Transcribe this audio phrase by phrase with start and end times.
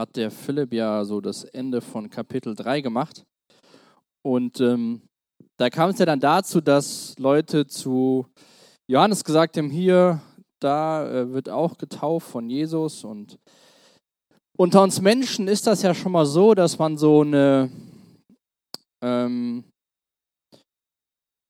[0.00, 3.24] hat der Philipp ja so das Ende von Kapitel 3 gemacht.
[4.22, 5.02] Und ähm,
[5.58, 8.26] da kam es ja dann dazu, dass Leute zu
[8.88, 10.20] Johannes gesagt haben, hier,
[10.58, 13.04] da äh, wird auch getauft von Jesus.
[13.04, 13.38] Und
[14.56, 17.70] unter uns Menschen ist das ja schon mal so, dass man so eine
[19.02, 19.64] ähm,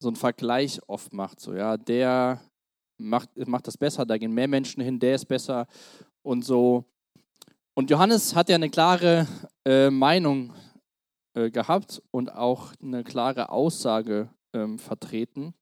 [0.02, 1.40] so einen Vergleich oft macht.
[1.40, 2.40] So, ja, der
[2.98, 5.66] macht, macht das besser, da gehen mehr Menschen hin, der ist besser
[6.22, 6.84] und so.
[7.80, 9.26] Und Johannes hat ja eine klare
[9.64, 10.52] äh, Meinung
[11.32, 15.54] äh, gehabt und auch eine klare Aussage ähm, vertreten,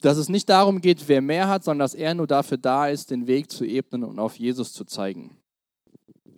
[0.00, 3.10] dass es nicht darum geht, wer mehr hat, sondern dass er nur dafür da ist,
[3.10, 5.36] den Weg zu ebnen und auf Jesus zu zeigen.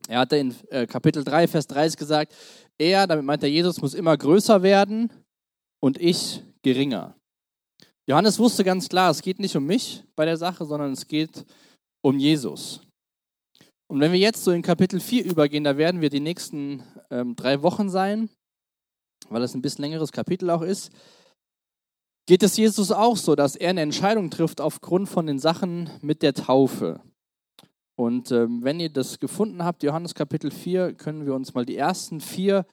[0.08, 2.34] Er hatte in äh, Kapitel 3, Vers 30 gesagt,
[2.78, 5.12] er, damit meint er, Jesus muss immer größer werden
[5.78, 7.14] und ich geringer.
[8.06, 11.44] Johannes wusste ganz klar, es geht nicht um mich bei der Sache, sondern es geht
[12.00, 12.80] um Jesus.
[13.92, 17.36] Und wenn wir jetzt so in Kapitel 4 übergehen, da werden wir die nächsten ähm,
[17.36, 18.30] drei Wochen sein,
[19.28, 20.90] weil es ein bisschen längeres Kapitel auch ist,
[22.26, 26.22] geht es Jesus auch so, dass er eine Entscheidung trifft aufgrund von den Sachen mit
[26.22, 27.02] der Taufe.
[27.94, 31.76] Und ähm, wenn ihr das gefunden habt, Johannes Kapitel 4, können wir uns mal die
[31.76, 32.64] ersten vier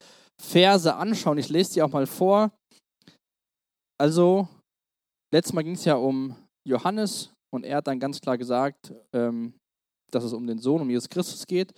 [0.42, 1.38] Verse anschauen.
[1.38, 2.54] Ich lese die auch mal vor.
[4.00, 4.48] Also,
[5.34, 9.59] letztes Mal ging es ja um Johannes und er hat dann ganz klar gesagt, ähm,
[10.12, 11.74] dass es um den Sohn, um Jesus Christus geht.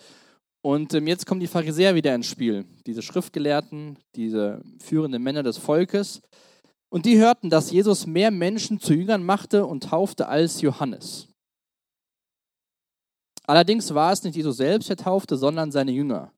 [0.64, 5.58] Und ähm, jetzt kommen die Pharisäer wieder ins Spiel, diese Schriftgelehrten, diese führenden Männer des
[5.58, 6.22] Volkes.
[6.90, 11.28] Und die hörten, dass Jesus mehr Menschen zu Jüngern machte und taufte als Johannes.
[13.48, 16.32] Allerdings war es nicht Jesus selbst, der taufte, sondern seine Jünger.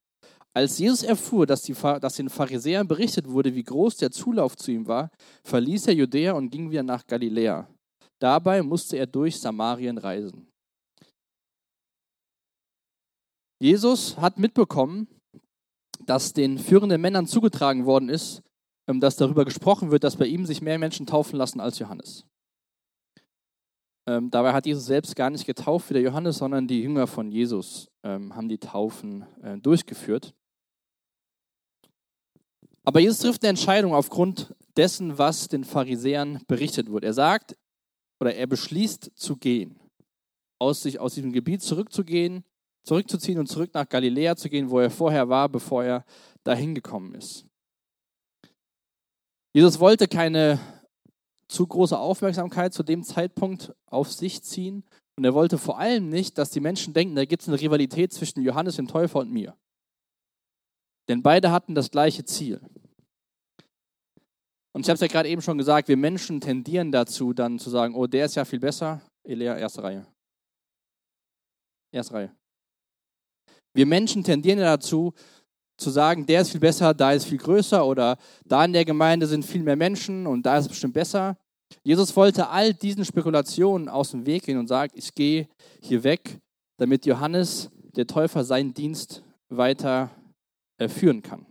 [0.55, 4.71] Als Jesus erfuhr, dass, die, dass den Pharisäern berichtet wurde, wie groß der Zulauf zu
[4.71, 5.09] ihm war,
[5.43, 7.67] verließ er Judäa und ging wieder nach Galiläa.
[8.19, 10.47] Dabei musste er durch Samarien reisen.
[13.63, 15.07] Jesus hat mitbekommen,
[16.05, 18.43] dass den führenden Männern zugetragen worden ist,
[18.89, 22.25] ähm, dass darüber gesprochen wird, dass bei ihm sich mehr Menschen taufen lassen als Johannes.
[24.05, 27.31] Ähm, dabei hat Jesus selbst gar nicht getauft wie der Johannes, sondern die Jünger von
[27.31, 30.35] Jesus ähm, haben die Taufen äh, durchgeführt.
[32.83, 37.07] Aber Jesus trifft eine Entscheidung aufgrund dessen, was den Pharisäern berichtet wurde.
[37.07, 37.55] Er sagt
[38.19, 39.79] oder er beschließt zu gehen,
[40.59, 42.43] aus, sich, aus diesem Gebiet zurückzugehen,
[42.83, 46.05] zurückzuziehen und zurück nach Galiläa zu gehen, wo er vorher war, bevor er
[46.43, 47.45] dahin gekommen ist.
[49.53, 50.59] Jesus wollte keine
[51.47, 54.83] zu große Aufmerksamkeit zu dem Zeitpunkt auf sich ziehen
[55.15, 58.11] und er wollte vor allem nicht, dass die Menschen denken, da gibt es eine Rivalität
[58.11, 59.55] zwischen Johannes dem Täufer und mir.
[61.07, 62.61] Denn beide hatten das gleiche Ziel.
[64.73, 67.69] Und ich habe es ja gerade eben schon gesagt, wir Menschen tendieren dazu, dann zu
[67.69, 69.01] sagen, oh, der ist ja viel besser.
[69.23, 70.07] Elea, erste Reihe.
[71.91, 72.35] Erste Reihe.
[73.73, 75.13] Wir Menschen tendieren dazu,
[75.77, 79.25] zu sagen, der ist viel besser, da ist viel größer oder da in der Gemeinde
[79.27, 81.37] sind viel mehr Menschen und da ist es bestimmt besser.
[81.83, 85.47] Jesus wollte all diesen Spekulationen aus dem Weg gehen und sagt, ich gehe
[85.81, 86.39] hier weg,
[86.77, 90.11] damit Johannes, der Täufer, seinen Dienst weiter
[90.77, 91.45] äh, führen kann.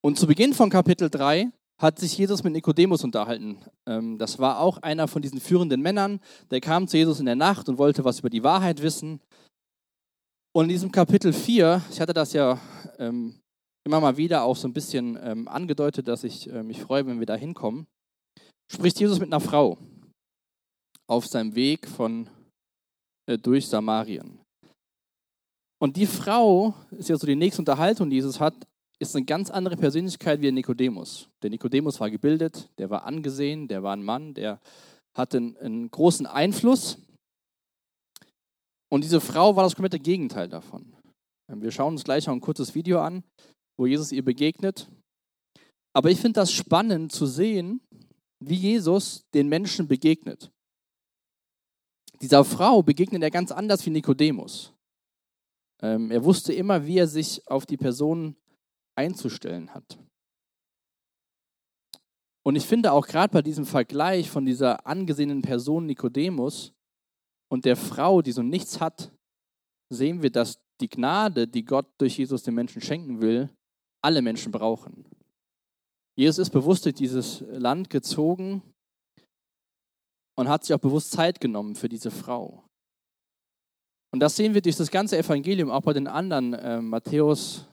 [0.00, 3.58] Und zu Beginn von Kapitel 3 hat sich Jesus mit Nikodemus unterhalten.
[3.86, 7.36] Ähm, das war auch einer von diesen führenden Männern, der kam zu Jesus in der
[7.36, 9.20] Nacht und wollte was über die Wahrheit wissen.
[10.56, 12.58] Und in diesem Kapitel 4, ich hatte das ja
[12.98, 13.38] ähm,
[13.86, 17.26] immer mal wieder auch so ein bisschen ähm, angedeutet, dass ich mich freue, wenn wir
[17.26, 17.86] da hinkommen,
[18.72, 19.76] spricht Jesus mit einer Frau
[21.06, 22.30] auf seinem Weg von,
[23.28, 24.38] äh, durch Samarien.
[25.78, 28.54] Und die Frau, ist ja so die nächste Unterhaltung, die Jesus hat,
[28.98, 31.28] ist eine ganz andere Persönlichkeit wie der Nikodemus.
[31.42, 34.58] Der Nikodemus war gebildet, der war angesehen, der war ein Mann, der
[35.14, 36.96] hatte einen, einen großen Einfluss.
[38.96, 40.96] Und diese Frau war das komplette Gegenteil davon.
[41.52, 43.24] Ähm, wir schauen uns gleich noch ein kurzes Video an,
[43.78, 44.90] wo Jesus ihr begegnet.
[45.94, 47.82] Aber ich finde das spannend zu sehen,
[48.42, 50.50] wie Jesus den Menschen begegnet.
[52.22, 54.72] Dieser Frau begegnet er ganz anders wie Nikodemus.
[55.82, 58.34] Ähm, er wusste immer, wie er sich auf die Person
[58.96, 59.98] einzustellen hat.
[62.46, 66.72] Und ich finde auch gerade bei diesem Vergleich von dieser angesehenen Person Nikodemus
[67.48, 69.12] und der Frau, die so nichts hat,
[69.92, 73.48] sehen wir, dass die Gnade, die Gott durch Jesus den Menschen schenken will,
[74.02, 75.04] alle Menschen brauchen.
[76.16, 78.62] Jesus ist bewusst durch dieses Land gezogen
[80.36, 82.64] und hat sich auch bewusst Zeit genommen für diese Frau.
[84.12, 87.68] Und das sehen wir durch das ganze Evangelium, auch bei den anderen, äh, Matthäus,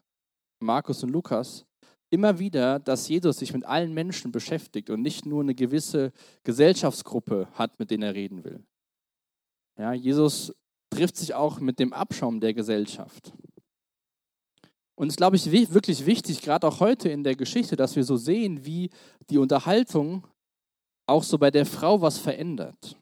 [0.61, 1.65] Markus und Lukas,
[2.09, 6.11] immer wieder, dass Jesus sich mit allen Menschen beschäftigt und nicht nur eine gewisse
[6.43, 8.63] Gesellschaftsgruppe hat, mit denen er reden will.
[9.79, 10.53] Ja, Jesus
[10.89, 13.33] trifft sich auch mit dem Abschaum der Gesellschaft.
[14.95, 18.03] Und es ist, glaube ich, wirklich wichtig, gerade auch heute in der Geschichte, dass wir
[18.03, 18.91] so sehen, wie
[19.29, 20.27] die Unterhaltung
[21.07, 22.97] auch so bei der Frau was verändert.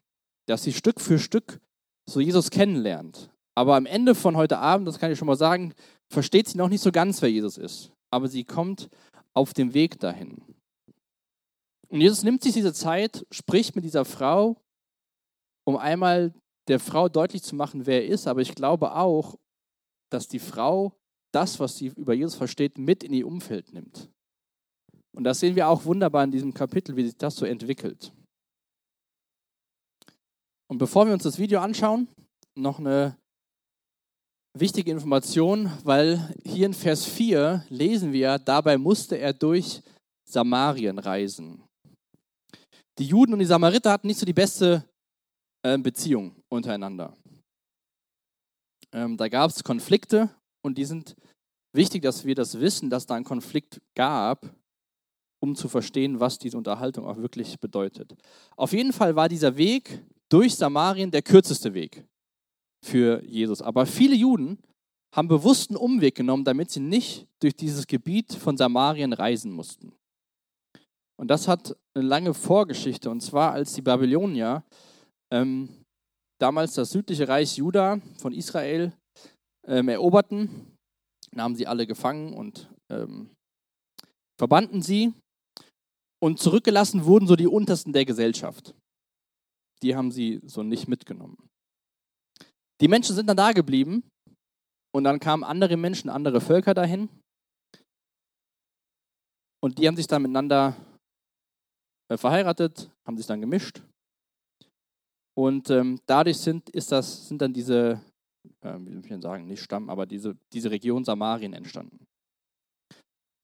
[0.46, 1.60] Dass sie Stück für Stück
[2.08, 3.30] so Jesus kennenlernt.
[3.54, 5.74] Aber am Ende von heute Abend, das kann ich schon mal sagen,
[6.10, 7.92] versteht sie noch nicht so ganz, wer Jesus ist.
[8.10, 8.88] Aber sie kommt
[9.34, 10.42] auf dem Weg dahin.
[11.88, 14.56] Und Jesus nimmt sich diese Zeit, spricht mit dieser Frau,
[15.64, 16.32] um einmal
[16.68, 18.26] der Frau deutlich zu machen, wer er ist.
[18.26, 19.38] Aber ich glaube auch,
[20.10, 20.92] dass die Frau
[21.32, 24.10] das, was sie über Jesus versteht, mit in ihr Umfeld nimmt.
[25.14, 28.12] Und das sehen wir auch wunderbar in diesem Kapitel, wie sich das so entwickelt.
[30.70, 32.08] Und bevor wir uns das Video anschauen,
[32.54, 33.16] noch eine
[34.54, 39.82] wichtige Information, weil hier in Vers 4 lesen wir, dabei musste er durch
[40.24, 41.62] Samarien reisen.
[42.98, 44.84] Die Juden und die Samariter hatten nicht so die beste
[45.62, 47.16] äh, Beziehung untereinander.
[48.92, 50.30] Ähm, da gab es Konflikte
[50.62, 51.16] und die sind
[51.72, 54.54] wichtig, dass wir das wissen, dass da einen Konflikt gab,
[55.40, 58.14] um zu verstehen, was diese Unterhaltung auch wirklich bedeutet.
[58.56, 62.04] Auf jeden Fall war dieser Weg durch Samarien der kürzeste Weg
[62.84, 63.62] für Jesus.
[63.62, 64.58] Aber viele Juden
[65.14, 69.92] haben bewusst einen Umweg genommen, damit sie nicht durch dieses Gebiet von Samarien reisen mussten.
[71.16, 73.10] Und das hat eine lange Vorgeschichte.
[73.10, 74.64] Und zwar, als die Babylonier
[75.30, 75.81] ähm,
[76.42, 78.92] damals das südliche Reich Juda von Israel
[79.64, 80.76] ähm, eroberten,
[81.30, 83.30] nahmen sie alle gefangen und ähm,
[84.36, 85.14] verbannten sie.
[86.20, 88.74] Und zurückgelassen wurden so die Untersten der Gesellschaft.
[89.82, 91.36] Die haben sie so nicht mitgenommen.
[92.80, 94.02] Die Menschen sind dann da geblieben
[94.92, 97.08] und dann kamen andere Menschen, andere Völker dahin.
[99.62, 100.76] Und die haben sich dann miteinander
[102.10, 103.80] äh, verheiratet, haben sich dann gemischt.
[105.34, 108.00] Und ähm, dadurch sind, ist das, sind dann diese
[108.62, 112.06] äh, wie soll ich denn sagen, nicht Stamm, aber diese, diese Region Samarien entstanden.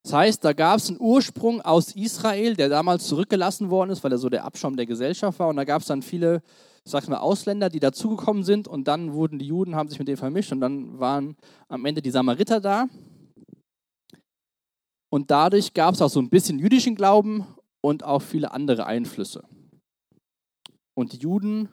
[0.05, 4.13] Das heißt, da gab es einen Ursprung aus Israel, der damals zurückgelassen worden ist, weil
[4.13, 5.49] er so der Abschaum der Gesellschaft war.
[5.49, 6.43] Und da gab es dann viele,
[6.85, 8.69] ich sag mal, Ausländer, die dazugekommen sind.
[8.69, 10.53] Und dann wurden die Juden, haben sich mit denen vermischt.
[10.53, 11.37] Und dann waren
[11.69, 12.87] am Ende die Samariter da.
[15.11, 17.47] Und dadurch gab es auch so ein bisschen jüdischen Glauben
[17.83, 19.45] und auch viele andere Einflüsse.
[20.95, 21.69] Und die Juden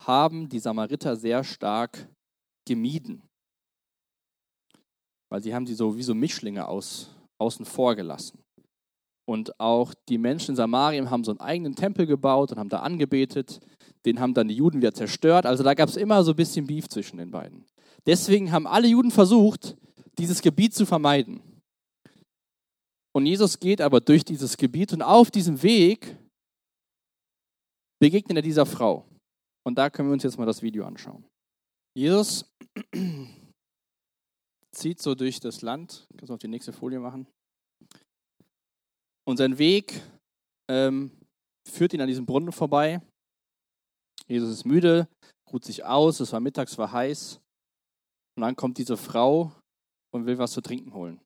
[0.00, 2.08] haben die Samariter sehr stark
[2.66, 3.22] gemieden.
[5.30, 8.38] Weil sie haben sie so wie so Mischlinge aus, außen vor gelassen.
[9.28, 12.80] Und auch die Menschen in Samarien haben so einen eigenen Tempel gebaut und haben da
[12.80, 13.60] angebetet.
[14.04, 15.46] Den haben dann die Juden wieder zerstört.
[15.46, 17.66] Also da gab es immer so ein bisschen Beef zwischen den beiden.
[18.06, 19.76] Deswegen haben alle Juden versucht,
[20.16, 21.42] dieses Gebiet zu vermeiden.
[23.12, 26.16] Und Jesus geht aber durch dieses Gebiet und auf diesem Weg
[27.98, 29.06] begegnet er dieser Frau.
[29.66, 31.24] Und da können wir uns jetzt mal das Video anschauen.
[31.92, 32.54] Jesus
[34.72, 36.06] zieht so durch das Land.
[36.16, 37.26] Kannst du auf die nächste Folie machen?
[39.26, 40.00] Und sein Weg
[40.70, 41.10] ähm,
[41.68, 43.02] führt ihn an diesem Brunnen vorbei.
[44.28, 45.08] Jesus ist müde,
[45.52, 47.40] ruht sich aus, es war mittags, war heiß.
[48.36, 49.50] Und dann kommt diese Frau
[50.14, 51.20] und will was zu trinken holen.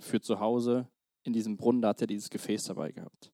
[0.00, 0.88] Für zu Hause
[1.26, 3.33] in diesem Brunnen, da hat er dieses Gefäß dabei gehabt.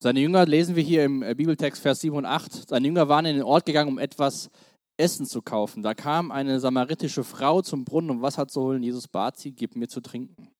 [0.00, 2.68] Seine Jünger lesen wir hier im äh, Bibeltext Vers 7 und 8.
[2.68, 4.48] Seine Jünger waren in den Ort gegangen, um etwas
[4.96, 5.82] Essen zu kaufen.
[5.82, 8.82] Da kam eine samaritische Frau zum Brunnen, um Wasser zu holen.
[8.82, 10.50] Jesus bat sie, gib mir zu trinken.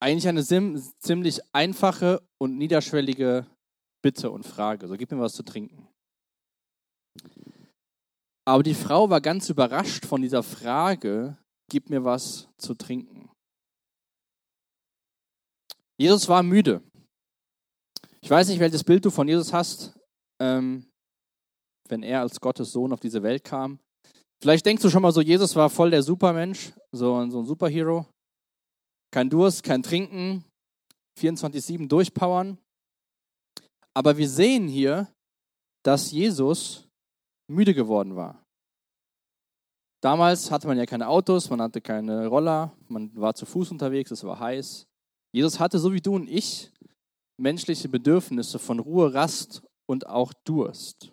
[0.00, 0.44] Eigentlich eine
[0.98, 3.46] ziemlich einfache und niederschwellige
[4.02, 4.86] Bitte und Frage.
[4.86, 5.88] So, gib mir was zu trinken.
[8.44, 11.36] Aber die Frau war ganz überrascht von dieser Frage,
[11.68, 13.30] gib mir was zu trinken.
[15.96, 16.80] Jesus war müde.
[18.20, 19.98] Ich weiß nicht, welches Bild du von Jesus hast,
[20.40, 20.86] ähm,
[21.88, 23.78] wenn er als Gottes Sohn auf diese Welt kam.
[24.40, 28.06] Vielleicht denkst du schon mal so, Jesus war voll der Supermensch, so, so ein Superhero.
[29.10, 30.44] Kein Durst, kein Trinken,
[31.18, 32.58] 24-7 durchpowern.
[33.94, 35.08] Aber wir sehen hier,
[35.84, 36.86] dass Jesus
[37.50, 38.44] müde geworden war.
[40.00, 44.10] Damals hatte man ja keine Autos, man hatte keine Roller, man war zu Fuß unterwegs,
[44.12, 44.86] es war heiß.
[45.32, 46.70] Jesus hatte, so wie du und ich,
[47.38, 51.12] menschliche Bedürfnisse von Ruhe, Rast und auch Durst.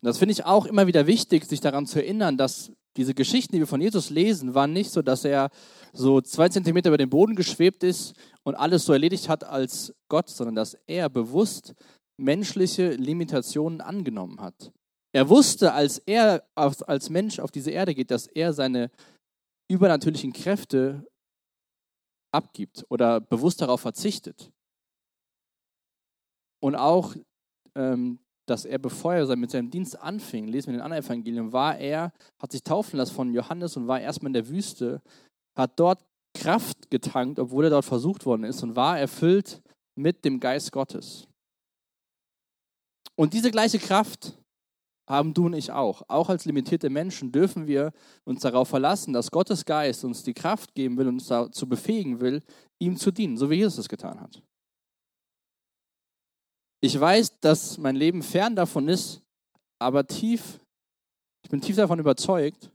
[0.00, 3.52] Und das finde ich auch immer wieder wichtig, sich daran zu erinnern, dass diese Geschichten,
[3.52, 5.50] die wir von Jesus lesen, waren nicht so, dass er
[5.92, 10.28] so zwei Zentimeter über den Boden geschwebt ist und alles so erledigt hat als Gott,
[10.28, 11.74] sondern dass er bewusst
[12.16, 14.70] menschliche Limitationen angenommen hat.
[15.12, 18.90] Er wusste, als er als Mensch auf diese Erde geht, dass er seine
[19.68, 21.06] übernatürlichen Kräfte
[22.34, 24.52] abgibt oder bewusst darauf verzichtet.
[26.60, 27.14] Und auch
[27.74, 31.52] ähm, dass er, bevor er mit seinem Dienst anfing, lesen wir in den anderen Evangelien,
[31.52, 35.02] war er, hat sich taufen lassen von Johannes und war erstmal in der Wüste,
[35.56, 36.04] hat dort
[36.36, 39.62] Kraft getankt, obwohl er dort versucht worden ist und war erfüllt
[39.96, 41.28] mit dem Geist Gottes.
[43.16, 44.36] Und diese gleiche Kraft
[45.06, 46.02] haben du und ich auch.
[46.08, 47.92] Auch als limitierte Menschen dürfen wir
[48.24, 52.20] uns darauf verlassen, dass Gottes Geist uns die Kraft geben will und uns dazu befähigen
[52.20, 52.42] will,
[52.78, 54.42] ihm zu dienen, so wie Jesus es getan hat.
[56.80, 59.22] Ich weiß, dass mein Leben fern davon ist,
[59.78, 60.60] aber tief,
[61.42, 62.70] ich bin tief davon überzeugt,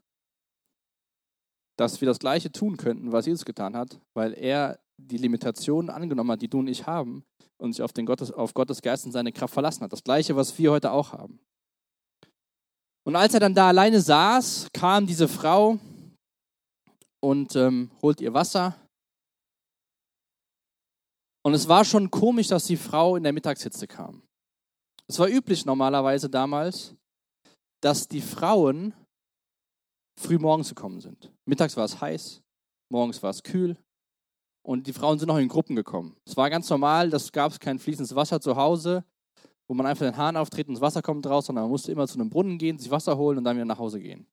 [1.78, 6.32] dass wir das Gleiche tun könnten, was Jesus getan hat, weil er die Limitationen angenommen
[6.32, 7.24] hat, die du und ich haben,
[7.60, 9.94] und sich auf, den Gottes, auf Gottes Geist und seine Kraft verlassen hat.
[9.94, 11.40] Das Gleiche, was wir heute auch haben.
[13.06, 15.80] Und als er dann da alleine saß, kam diese Frau
[17.22, 18.76] und ähm, holt ihr Wasser.
[21.44, 24.22] Und es war schon komisch, dass die Frau in der Mittagshitze kam.
[25.08, 26.94] Es war üblich normalerweise damals,
[27.82, 28.94] dass die Frauen
[30.20, 31.32] früh morgens gekommen sind.
[31.46, 32.42] Mittags war es heiß,
[32.92, 33.78] morgens war es kühl
[34.64, 36.16] und die Frauen sind noch in Gruppen gekommen.
[36.28, 39.04] Es war ganz normal, das gab es kein fließendes Wasser zu Hause
[39.70, 42.08] wo man einfach den Hahn auftritt und das Wasser kommt raus, sondern man musste immer
[42.08, 44.26] zu einem Brunnen gehen, sich Wasser holen und dann wieder nach Hause gehen.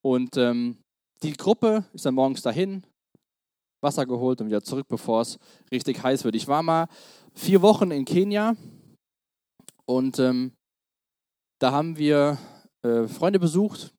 [0.00, 0.78] Und ähm,
[1.24, 2.86] die Gruppe ist dann morgens dahin,
[3.82, 5.40] Wasser geholt und wieder zurück, bevor es
[5.72, 6.36] richtig heiß wird.
[6.36, 6.86] Ich war mal
[7.34, 8.54] vier Wochen in Kenia
[9.86, 10.52] und ähm,
[11.60, 12.38] da haben wir
[12.82, 13.92] äh, Freunde besucht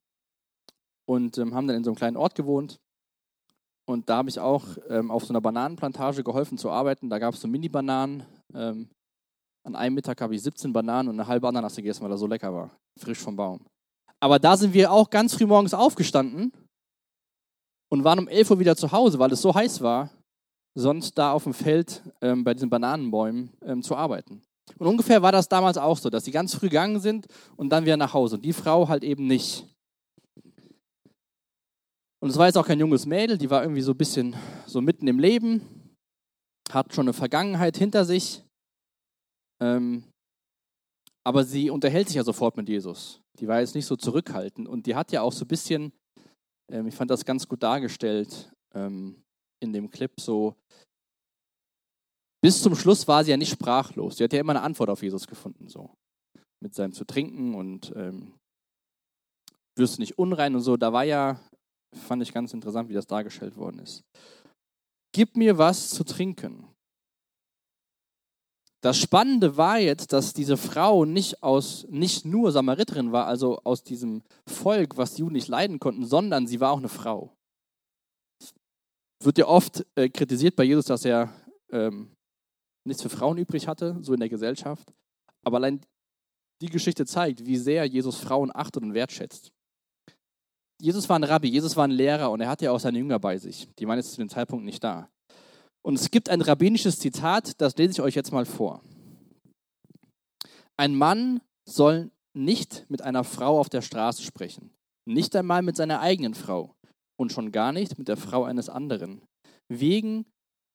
[1.06, 2.80] und ähm, haben dann in so einem kleinen Ort gewohnt.
[3.86, 7.10] Und da habe ich auch ähm, auf so einer Bananenplantage geholfen zu arbeiten.
[7.10, 8.88] Da gab es so Mini-Bananen, ähm,
[9.64, 12.26] an einem Mittag habe ich 17 Bananen und eine halbe Ananas gegessen, weil er so
[12.26, 12.70] lecker war.
[12.98, 13.64] Frisch vom Baum.
[14.20, 16.52] Aber da sind wir auch ganz früh morgens aufgestanden
[17.90, 20.10] und waren um 11 Uhr wieder zu Hause, weil es so heiß war,
[20.76, 24.42] sonst da auf dem Feld ähm, bei diesen Bananenbäumen ähm, zu arbeiten.
[24.78, 27.84] Und ungefähr war das damals auch so, dass sie ganz früh gegangen sind und dann
[27.84, 28.36] wieder nach Hause.
[28.36, 29.66] Und die Frau halt eben nicht.
[32.20, 34.34] Und es war jetzt auch kein junges Mädel, die war irgendwie so ein bisschen
[34.66, 35.60] so mitten im Leben,
[36.70, 38.43] hat schon eine Vergangenheit hinter sich
[39.64, 40.04] ähm,
[41.26, 43.22] aber sie unterhält sich ja sofort mit Jesus.
[43.38, 45.92] Die war jetzt nicht so zurückhaltend und die hat ja auch so ein bisschen,
[46.70, 49.22] ähm, ich fand das ganz gut dargestellt ähm,
[49.62, 50.54] in dem Clip, so
[52.42, 54.18] bis zum Schluss war sie ja nicht sprachlos.
[54.18, 55.94] Sie hat ja immer eine Antwort auf Jesus gefunden, so
[56.62, 58.34] mit seinem zu trinken und ähm,
[59.78, 60.76] wirst du nicht unrein und so.
[60.76, 61.40] Da war ja,
[61.96, 64.02] fand ich ganz interessant, wie das dargestellt worden ist.
[65.14, 66.73] Gib mir was zu trinken.
[68.84, 73.82] Das Spannende war jetzt, dass diese Frau nicht, aus, nicht nur Samariterin war, also aus
[73.82, 77.34] diesem Volk, was die Juden nicht leiden konnten, sondern sie war auch eine Frau.
[79.22, 81.32] Wird ja oft äh, kritisiert bei Jesus, dass er
[81.70, 82.14] ähm,
[82.86, 84.92] nichts für Frauen übrig hatte, so in der Gesellschaft.
[85.46, 85.80] Aber allein
[86.60, 89.50] die Geschichte zeigt, wie sehr Jesus Frauen achtet und wertschätzt.
[90.78, 93.18] Jesus war ein Rabbi, Jesus war ein Lehrer und er hatte ja auch seine Jünger
[93.18, 93.66] bei sich.
[93.78, 95.08] Die waren jetzt zu dem Zeitpunkt nicht da.
[95.84, 98.82] Und es gibt ein rabbinisches Zitat, das lese ich euch jetzt mal vor.
[100.76, 104.70] Ein Mann soll nicht mit einer Frau auf der Straße sprechen,
[105.06, 106.74] nicht einmal mit seiner eigenen Frau
[107.16, 109.22] und schon gar nicht mit der Frau eines anderen,
[109.68, 110.24] wegen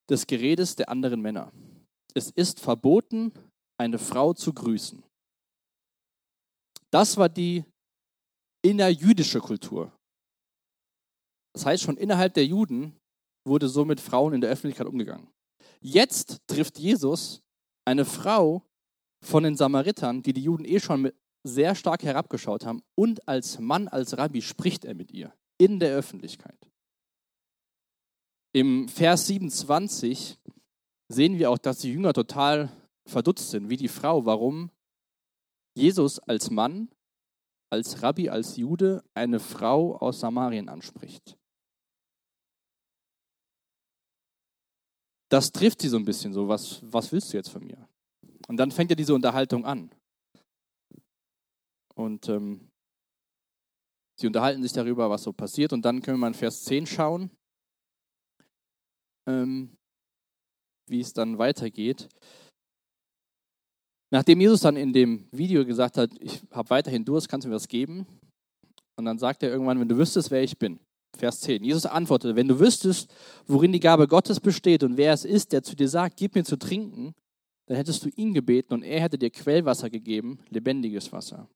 [0.08, 1.52] des Geredes der anderen Männer.
[2.14, 3.32] Es ist verboten,
[3.78, 5.02] eine Frau zu grüßen.
[6.90, 7.64] Das war die
[8.62, 9.92] innerjüdische Kultur.
[11.52, 12.99] Das heißt, schon innerhalb der Juden
[13.44, 15.28] wurde so mit Frauen in der Öffentlichkeit umgegangen.
[15.80, 17.42] Jetzt trifft Jesus
[17.84, 18.62] eine Frau
[19.22, 21.10] von den Samaritern, die die Juden eh schon
[21.42, 25.94] sehr stark herabgeschaut haben, und als Mann, als Rabbi spricht er mit ihr in der
[25.96, 26.70] Öffentlichkeit.
[28.52, 30.38] Im Vers 27
[31.08, 32.70] sehen wir auch, dass die Jünger total
[33.06, 34.70] verdutzt sind, wie die Frau, warum
[35.74, 36.90] Jesus als Mann,
[37.70, 41.38] als Rabbi, als Jude eine Frau aus Samarien anspricht.
[45.30, 47.88] Das trifft sie so ein bisschen so, was, was willst du jetzt von mir?
[48.48, 49.90] Und dann fängt ja diese Unterhaltung an.
[51.94, 52.68] Und ähm,
[54.18, 55.72] sie unterhalten sich darüber, was so passiert.
[55.72, 57.30] Und dann können wir mal in Vers 10 schauen,
[59.28, 59.76] ähm,
[60.88, 62.08] wie es dann weitergeht.
[64.12, 67.54] Nachdem Jesus dann in dem Video gesagt hat, ich habe weiterhin Durst, kannst du mir
[67.54, 68.04] was geben?
[68.96, 70.80] Und dann sagt er irgendwann, wenn du wüsstest, wer ich bin.
[71.20, 71.62] Vers 10.
[71.62, 73.14] Jesus antwortete, wenn du wüsstest,
[73.46, 76.44] worin die Gabe Gottes besteht und wer es ist, der zu dir sagt, gib mir
[76.44, 77.14] zu trinken,
[77.66, 81.48] dann hättest du ihn gebeten und er hätte dir Quellwasser gegeben, lebendiges Wasser.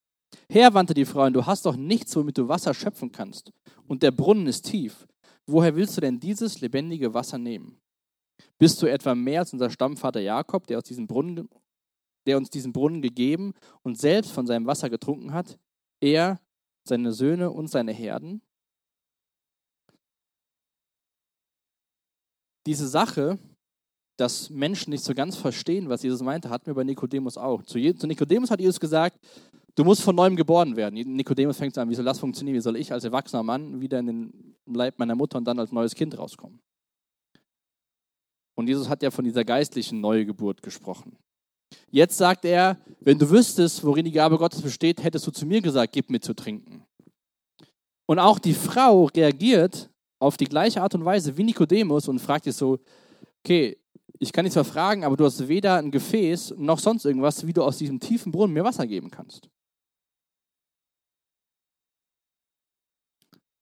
[0.49, 3.51] Herr, wandte die Frau, du hast doch nichts, womit du Wasser schöpfen kannst.
[3.87, 5.07] Und der Brunnen ist tief.
[5.47, 7.81] Woher willst du denn dieses lebendige Wasser nehmen?
[8.59, 11.49] Bist du etwa mehr als unser Stammvater Jakob, der aus diesem Brunnen
[12.27, 15.59] der uns diesen Brunnen gegeben und selbst von seinem Wasser getrunken hat,
[16.01, 16.41] er,
[16.87, 18.43] seine Söhne und seine Herden?
[22.67, 23.39] Diese Sache,
[24.17, 27.63] dass Menschen nicht so ganz verstehen, was Jesus meinte, hatten wir bei Nikodemus auch.
[27.63, 29.19] Zu, Nikodemus hat Jesus gesagt,
[29.75, 30.95] du musst von neuem geboren werden.
[30.95, 32.57] Nikodemus fängt an, wie soll das funktionieren?
[32.57, 35.73] Wie soll ich als erwachsener Mann wieder in den Leib meiner Mutter und dann als
[35.73, 36.61] neues Kind rauskommen?
[38.57, 41.17] Und Jesus hat ja von dieser geistlichen Neugeburt gesprochen.
[41.91, 45.61] Jetzt sagt er, wenn du wüsstest, worin die Gabe Gottes besteht, hättest du zu mir
[45.61, 46.85] gesagt, gib mir zu trinken.
[48.07, 49.91] Und auch die Frau reagiert
[50.25, 52.79] auf die gleiche Art und Weise wie Nikodemus und fragt dich so,
[53.45, 53.79] okay,
[54.19, 57.53] ich kann dich zwar fragen, aber du hast weder ein Gefäß noch sonst irgendwas, wie
[57.53, 59.51] du aus diesem tiefen Brunnen mir Wasser geben kannst.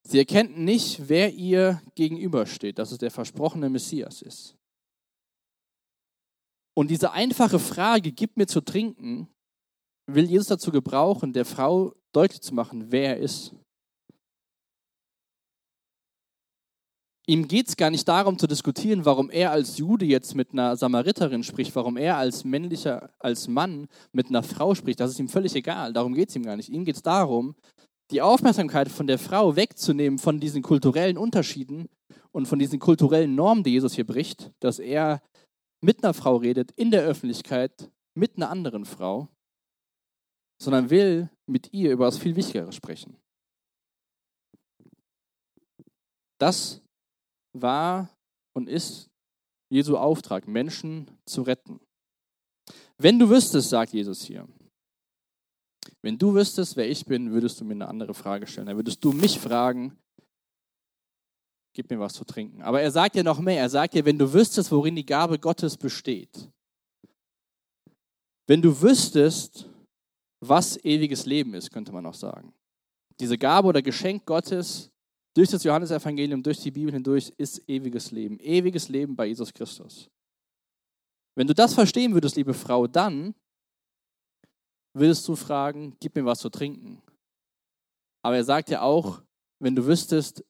[0.04, 4.57] Sie erkennt nicht, wer ihr gegenübersteht, dass es der versprochene Messias ist.
[6.75, 9.28] Und diese einfache Frage, gib mir zu trinken,
[10.07, 13.54] will Jesus dazu gebrauchen, der Frau deutlich zu machen, wer er ist.
[17.32, 20.76] Ihm geht es gar nicht darum zu diskutieren, warum er als Jude jetzt mit einer
[20.76, 25.00] Samariterin spricht, warum er als männlicher, als Mann mit einer Frau spricht.
[25.00, 25.94] Das ist ihm völlig egal.
[25.94, 26.68] Darum geht es ihm gar nicht.
[26.68, 27.54] Ihm geht es darum,
[28.10, 31.88] die Aufmerksamkeit von der Frau wegzunehmen von diesen kulturellen Unterschieden
[32.32, 35.22] und von diesen kulturellen Normen, die Jesus hier bricht, dass er
[35.80, 39.28] mit einer Frau redet, in der Öffentlichkeit, mit einer anderen Frau,
[40.60, 43.16] sondern will mit ihr über das viel Wichtigere sprechen.
[46.36, 46.82] Das
[47.52, 48.11] war
[48.54, 49.11] und ist
[49.71, 51.80] Jesu Auftrag, Menschen zu retten.
[52.99, 54.47] Wenn du wüsstest, sagt Jesus hier,
[56.02, 58.66] wenn du wüsstest, wer ich bin, würdest du mir eine andere Frage stellen.
[58.66, 59.97] Dann würdest du mich fragen,
[61.75, 62.62] gib mir was zu trinken.
[62.62, 63.59] Aber er sagt ja noch mehr.
[63.59, 66.49] Er sagt ja, wenn du wüsstest, worin die Gabe Gottes besteht.
[68.47, 69.68] Wenn du wüsstest,
[70.40, 72.52] was ewiges Leben ist, könnte man auch sagen.
[73.21, 74.91] Diese Gabe oder Geschenk Gottes
[75.34, 78.38] durch das Johannesevangelium, durch die Bibel hindurch ist ewiges Leben.
[78.40, 80.11] Ewiges Leben bei Jesus Christus.
[81.35, 83.35] Wenn du das verstehen würdest, liebe Frau, dann
[84.94, 87.02] würdest du fragen, gib mir was zu trinken.
[88.22, 89.22] Aber er sagt ja auch,
[89.59, 90.44] wenn du wüsstest,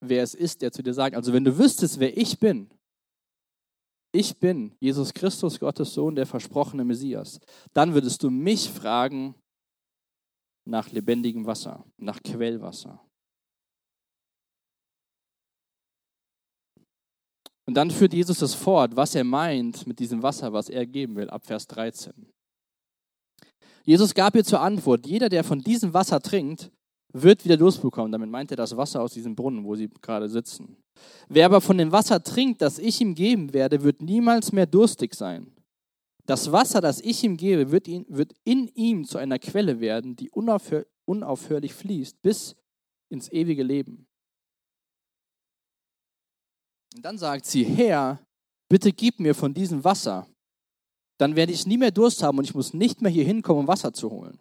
[0.00, 2.70] wer es ist, der zu dir sagt, also wenn du wüsstest, wer ich bin,
[4.12, 7.40] ich bin Jesus Christus, Gottes Sohn, der versprochene Messias,
[7.72, 9.34] dann würdest du mich fragen
[10.64, 13.00] nach lebendigem Wasser, nach Quellwasser.
[17.70, 21.14] Und dann führt Jesus das fort, was er meint mit diesem Wasser, was er geben
[21.14, 22.12] will, ab Vers 13.
[23.84, 26.72] Jesus gab ihr zur Antwort, jeder, der von diesem Wasser trinkt,
[27.12, 28.10] wird wieder Durst bekommen.
[28.10, 30.78] Damit meint er das Wasser aus diesem Brunnen, wo sie gerade sitzen.
[31.28, 35.14] Wer aber von dem Wasser trinkt, das ich ihm geben werde, wird niemals mehr durstig
[35.14, 35.52] sein.
[36.26, 40.16] Das Wasser, das ich ihm gebe, wird, ihn, wird in ihm zu einer Quelle werden,
[40.16, 42.56] die unaufhör, unaufhörlich fließt bis
[43.10, 44.08] ins ewige Leben.
[46.94, 48.24] Und dann sagt sie, Herr,
[48.68, 50.26] bitte gib mir von diesem Wasser.
[51.18, 53.68] Dann werde ich nie mehr Durst haben und ich muss nicht mehr hier hinkommen, um
[53.68, 54.40] Wasser zu holen.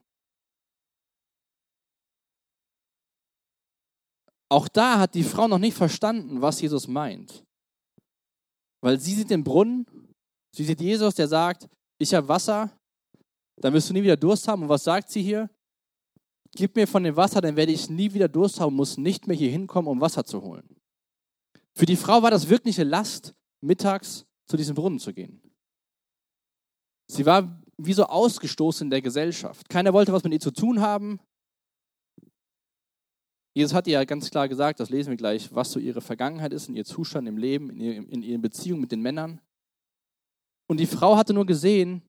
[4.52, 7.46] Auch da hat die Frau noch nicht verstanden, was Jesus meint.
[8.82, 9.86] Weil sie sieht den Brunnen,
[10.56, 12.72] sie sieht Jesus, der sagt, ich habe Wasser,
[13.58, 14.64] dann wirst du nie wieder Durst haben.
[14.64, 15.50] Und was sagt sie hier?
[16.56, 19.38] Gib mir von dem Wasser, dann werde ich nie wieder Durst haben, muss nicht mehr
[19.38, 20.79] hier hinkommen, um Wasser zu holen.
[21.80, 25.42] Für die Frau war das wirkliche Last, mittags zu diesem Brunnen zu gehen.
[27.10, 29.70] Sie war wie so ausgestoßen in der Gesellschaft.
[29.70, 31.22] Keiner wollte was mit ihr zu tun haben.
[33.56, 36.52] Jesus hat ihr ja ganz klar gesagt, das lesen wir gleich, was so ihre Vergangenheit
[36.52, 39.40] ist, in ihr Zustand im Leben, in, ihr, in ihren Beziehungen mit den Männern.
[40.68, 42.02] Und die Frau hatte nur gesehen,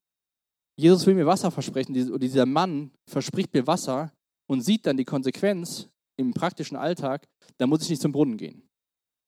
[0.77, 4.13] Jesus will mir Wasser versprechen, und dieser Mann verspricht mir Wasser
[4.49, 7.29] und sieht dann die Konsequenz im praktischen Alltag,
[7.59, 8.69] da muss ich nicht zum Brunnen gehen.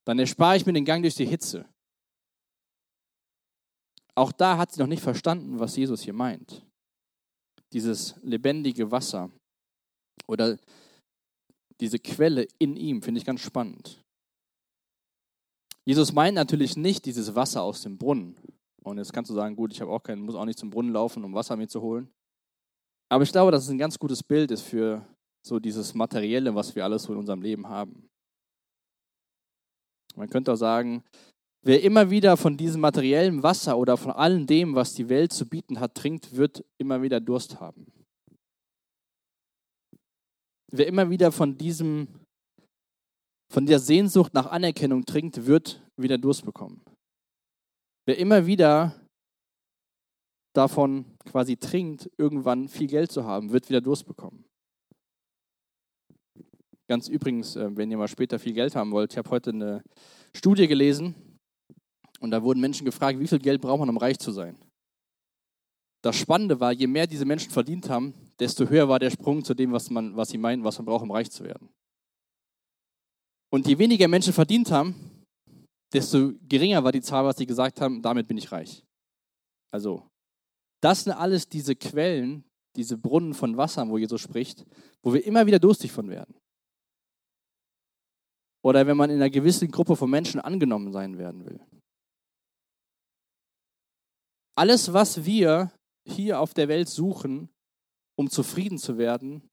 [0.04, 1.66] Dann erspare ich mir den Gang durch die Hitze.
[4.14, 6.66] Auch da hat sie noch nicht verstanden, was Jesus hier meint.
[7.72, 9.30] Dieses lebendige Wasser
[10.26, 10.58] oder
[11.80, 14.02] diese Quelle in ihm, finde ich ganz spannend.
[15.84, 18.36] Jesus meint natürlich nicht dieses Wasser aus dem Brunnen.
[18.84, 20.92] Und jetzt kannst du sagen, gut, ich habe auch keinen, muss auch nicht zum Brunnen
[20.92, 22.08] laufen, um Wasser mir zu holen.
[23.10, 25.06] Aber ich glaube, dass es ein ganz gutes Bild ist für
[25.44, 28.08] so dieses Materielle, was wir alles so in unserem Leben haben.
[30.14, 31.02] Man könnte auch sagen,
[31.62, 35.48] wer immer wieder von diesem materiellen Wasser oder von allem dem, was die Welt zu
[35.48, 37.86] bieten hat, trinkt, wird immer wieder Durst haben
[40.72, 42.08] wer immer wieder von diesem,
[43.52, 46.82] von der Sehnsucht nach Anerkennung trinkt, wird wieder Durst bekommen.
[48.06, 49.00] Wer immer wieder
[50.54, 54.44] davon quasi trinkt, irgendwann viel Geld zu haben, wird wieder Durst bekommen.
[56.88, 59.82] Ganz übrigens, äh, wenn ihr mal später viel Geld haben wollt, ich habe heute eine
[60.34, 61.14] Studie gelesen
[62.20, 64.56] und da wurden Menschen gefragt, wie viel Geld braucht man, um reich zu sein.
[66.02, 69.54] Das Spannende war, je mehr diese Menschen verdient haben, desto höher war der Sprung zu
[69.54, 71.68] dem, was, man, was sie meinen, was man braucht, um reich zu werden.
[73.52, 75.24] Und je weniger Menschen verdient haben,
[75.92, 78.82] desto geringer war die Zahl, was sie gesagt haben, damit bin ich reich.
[79.70, 80.08] Also,
[80.82, 84.64] das sind alles diese Quellen, diese Brunnen von Wasser, wo Jesus spricht,
[85.02, 86.34] wo wir immer wieder durstig von werden.
[88.64, 91.60] Oder wenn man in einer gewissen Gruppe von Menschen angenommen sein werden will.
[94.54, 95.72] Alles, was wir
[96.06, 97.48] hier auf der Welt suchen,
[98.16, 99.48] um zufrieden zu werden,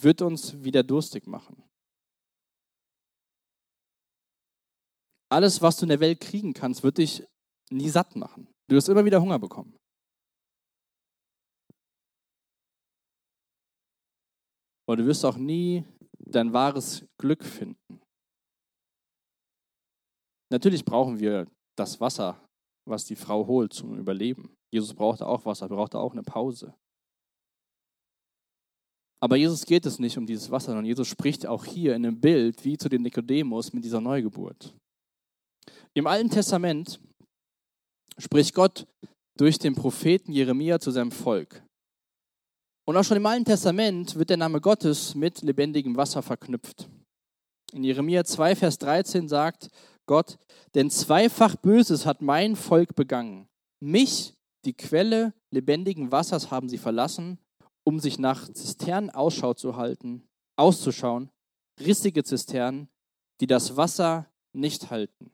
[0.00, 1.62] wird uns wieder durstig machen.
[5.28, 7.26] Alles, was du in der Welt kriegen kannst, wird dich
[7.70, 8.46] nie satt machen.
[8.68, 9.76] Du wirst immer wieder Hunger bekommen.
[14.88, 15.84] Und du wirst auch nie
[16.18, 18.00] dein wahres Glück finden.
[20.50, 22.40] Natürlich brauchen wir das Wasser,
[22.88, 24.56] was die Frau holt zum Überleben.
[24.72, 26.74] Jesus brauchte auch Wasser, brauchte auch eine Pause.
[29.20, 32.20] Aber Jesus geht es nicht um dieses Wasser, sondern Jesus spricht auch hier in einem
[32.20, 34.74] Bild wie zu den Nikodemus mit dieser Neugeburt.
[35.94, 37.00] Im Alten Testament
[38.18, 38.86] spricht Gott
[39.36, 41.65] durch den Propheten Jeremia zu seinem Volk.
[42.88, 46.88] Und auch schon im Alten Testament wird der Name Gottes mit lebendigem Wasser verknüpft.
[47.72, 49.70] In Jeremia 2, Vers 13 sagt
[50.06, 50.38] Gott,
[50.76, 53.48] denn zweifach Böses hat mein Volk begangen.
[53.80, 57.40] Mich, die Quelle lebendigen Wassers, haben sie verlassen,
[57.82, 60.22] um sich nach Zisternen Ausschau zu halten,
[60.56, 61.30] auszuschauen,
[61.80, 62.88] rissige Zisternen,
[63.40, 65.32] die das Wasser nicht halten.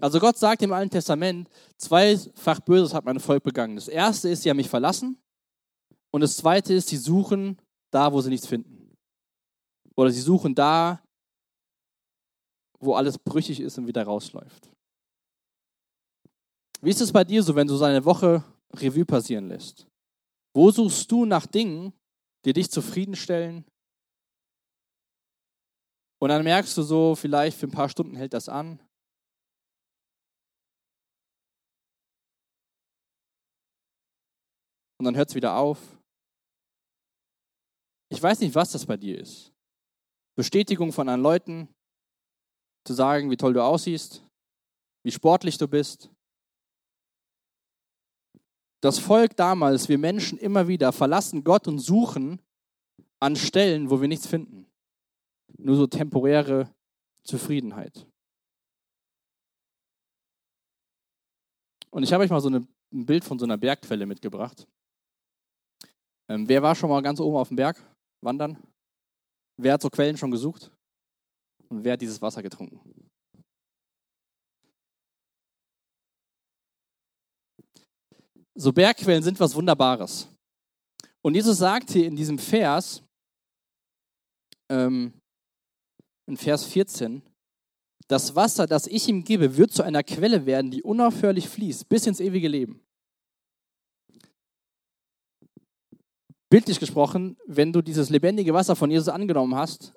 [0.00, 3.76] Also Gott sagt im Alten Testament, zweifach Böses hat mein Volk begangen.
[3.76, 5.18] Das erste ist, sie haben mich verlassen.
[6.14, 8.96] Und das zweite ist, sie suchen da, wo sie nichts finden.
[9.96, 11.02] Oder sie suchen da,
[12.78, 14.70] wo alles brüchig ist und wieder rausläuft.
[16.80, 19.88] Wie ist es bei dir so, wenn du so eine Woche Revue passieren lässt?
[20.54, 21.92] Wo suchst du nach Dingen,
[22.44, 23.64] die dich zufriedenstellen?
[26.22, 28.78] Und dann merkst du so, vielleicht für ein paar Stunden hält das an.
[35.00, 35.98] Und dann hört es wieder auf.
[38.08, 39.52] Ich weiß nicht, was das bei dir ist.
[40.36, 41.74] Bestätigung von anderen Leuten,
[42.84, 44.22] zu sagen, wie toll du aussiehst,
[45.02, 46.10] wie sportlich du bist.
[48.80, 52.42] Das Volk damals, wir Menschen immer wieder verlassen Gott und suchen
[53.20, 54.66] an Stellen, wo wir nichts finden.
[55.56, 56.74] Nur so temporäre
[57.22, 58.06] Zufriedenheit.
[61.90, 64.66] Und ich habe euch mal so eine, ein Bild von so einer Bergquelle mitgebracht.
[66.28, 67.78] Ähm, wer war schon mal ganz oben auf dem Berg
[68.24, 68.56] wandern?
[69.56, 70.72] Wer hat so Quellen schon gesucht?
[71.68, 72.80] Und wer hat dieses Wasser getrunken?
[78.56, 80.28] So Bergquellen sind was Wunderbares.
[81.22, 83.02] Und Jesus sagt hier in diesem Vers,
[84.70, 85.12] ähm,
[86.26, 87.22] in Vers 14,
[88.06, 92.06] das Wasser, das ich ihm gebe, wird zu einer Quelle werden, die unaufhörlich fließt, bis
[92.06, 92.83] ins ewige Leben.
[96.54, 99.92] Bildlich gesprochen, wenn du dieses lebendige Wasser von Jesus angenommen hast,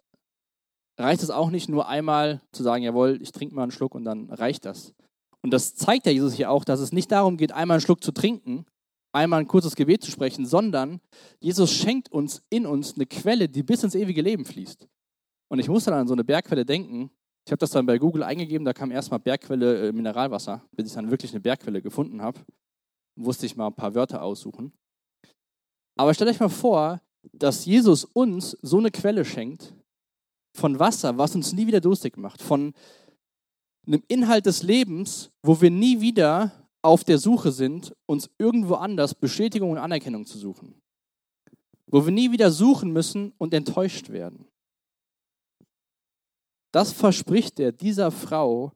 [0.98, 4.06] reicht es auch nicht nur einmal zu sagen, jawohl, ich trinke mal einen Schluck und
[4.06, 4.96] dann reicht das.
[5.44, 8.04] Und das zeigt ja Jesus hier auch, dass es nicht darum geht, einmal einen Schluck
[8.04, 8.66] zu trinken,
[9.12, 11.00] einmal ein kurzes Gebet zu sprechen, sondern
[11.40, 14.88] Jesus schenkt uns in uns eine Quelle, die bis ins ewige Leben fließt.
[15.50, 17.12] Und ich musste dann an so eine Bergquelle denken.
[17.46, 20.94] Ich habe das dann bei Google eingegeben, da kam erstmal Bergquelle äh, Mineralwasser, bis ich
[20.96, 22.40] dann wirklich eine Bergquelle gefunden habe.
[23.14, 24.74] Musste ich mal ein paar Wörter aussuchen.
[25.98, 27.02] Aber stellt euch mal vor,
[27.34, 29.74] dass Jesus uns so eine Quelle schenkt
[30.54, 32.74] von Wasser, was uns nie wieder durstig macht, von
[33.86, 36.52] einem Inhalt des Lebens, wo wir nie wieder
[36.84, 40.80] auf der Suche sind, uns irgendwo anders Bestätigung und Anerkennung zu suchen.
[41.88, 44.48] Wo wir nie wieder suchen müssen und enttäuscht werden.
[46.72, 48.72] Das verspricht er dieser Frau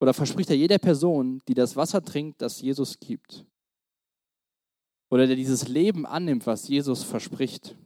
[0.00, 3.46] oder verspricht er jeder Person, die das Wasser trinkt, das Jesus gibt
[5.10, 7.76] oder der dieses Leben annimmt, was Jesus verspricht.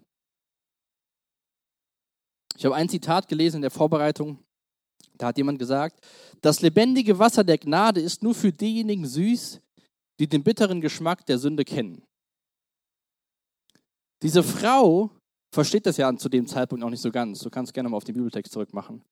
[2.56, 4.38] Ich habe ein Zitat gelesen in der Vorbereitung.
[5.16, 6.04] Da hat jemand gesagt,
[6.40, 9.61] das lebendige Wasser der Gnade ist nur für diejenigen süß,
[10.18, 12.02] die den bitteren Geschmack der Sünde kennen.
[14.22, 15.11] Diese Frau
[15.54, 17.40] versteht das ja zu dem Zeitpunkt noch nicht so ganz.
[17.40, 19.02] Du kannst gerne mal auf den Bibeltext zurückmachen,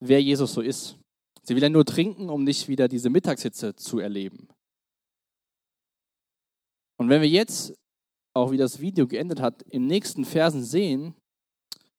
[0.00, 0.98] wer Jesus so ist.
[1.42, 4.48] Sie will ja nur trinken, um nicht wieder diese Mittagshitze zu erleben.
[7.00, 7.72] Und wenn wir jetzt,
[8.36, 11.14] auch wie das Video geendet hat, im nächsten Versen sehen,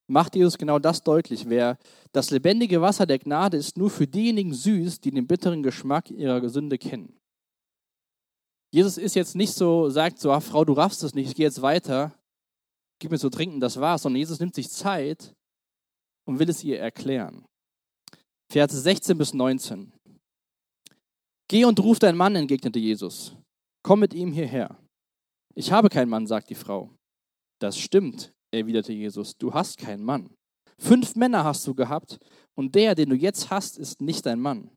[0.08, 1.50] macht Jesus genau das deutlich.
[1.50, 1.80] Wer
[2.12, 6.48] das lebendige Wasser der Gnade ist nur für diejenigen süß, die den bitteren Geschmack ihrer
[6.50, 7.18] Sünde kennen.
[8.72, 11.48] Jesus ist jetzt nicht so, sagt so, ach, Frau, du raffst es nicht, ich gehe
[11.48, 12.14] jetzt weiter,
[13.00, 15.34] gib mir zu trinken, das war's, sondern Jesus nimmt sich Zeit
[16.28, 17.44] und will es ihr erklären.
[18.52, 19.94] Verse 16 bis 19.
[21.48, 23.36] Geh und ruf deinen Mann, entgegnete Jesus.
[23.82, 24.78] Komm mit ihm hierher.
[25.54, 26.90] Ich habe keinen Mann, sagt die Frau.
[27.60, 30.36] Das stimmt, erwiderte Jesus, du hast keinen Mann.
[30.78, 32.20] Fünf Männer hast du gehabt,
[32.56, 34.76] und der, den du jetzt hast, ist nicht dein Mann.